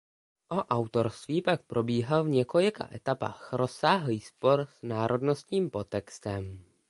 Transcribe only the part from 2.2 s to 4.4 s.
v několika etapách rozsáhlý